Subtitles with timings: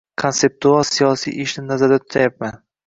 [0.21, 2.63] konseptual siyosiy ishni nazarda tutayapman.